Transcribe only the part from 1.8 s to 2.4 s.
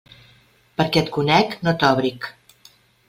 t'òbric.